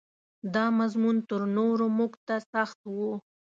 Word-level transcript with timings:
دا 0.53 0.65
مضمون 0.79 1.15
تر 1.29 1.41
نورو 1.57 1.85
موږ 1.97 2.11
ته 2.27 2.35
سخت 2.53 2.79
و. 2.95 2.97